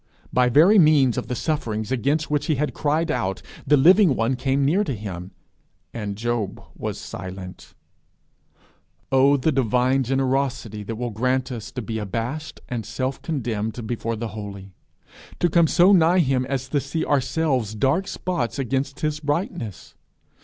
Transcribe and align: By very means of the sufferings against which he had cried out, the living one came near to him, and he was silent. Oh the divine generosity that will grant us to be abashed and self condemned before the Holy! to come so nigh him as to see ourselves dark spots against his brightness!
By 0.33 0.49
very 0.49 0.79
means 0.79 1.15
of 1.15 1.27
the 1.27 1.35
sufferings 1.35 1.91
against 1.91 2.31
which 2.31 2.47
he 2.47 2.55
had 2.55 2.73
cried 2.73 3.11
out, 3.11 3.43
the 3.67 3.77
living 3.77 4.15
one 4.15 4.35
came 4.35 4.65
near 4.65 4.83
to 4.83 4.95
him, 4.95 5.29
and 5.93 6.19
he 6.19 6.27
was 6.75 6.97
silent. 6.97 7.75
Oh 9.11 9.37
the 9.37 9.51
divine 9.51 10.01
generosity 10.01 10.81
that 10.85 10.95
will 10.95 11.11
grant 11.11 11.51
us 11.51 11.69
to 11.73 11.83
be 11.83 11.99
abashed 11.99 12.61
and 12.67 12.83
self 12.83 13.21
condemned 13.21 13.85
before 13.85 14.15
the 14.15 14.29
Holy! 14.29 14.73
to 15.39 15.47
come 15.51 15.67
so 15.67 15.91
nigh 15.91 16.17
him 16.17 16.45
as 16.47 16.67
to 16.69 16.79
see 16.81 17.05
ourselves 17.05 17.75
dark 17.75 18.07
spots 18.07 18.57
against 18.57 19.01
his 19.01 19.19
brightness! 19.19 19.93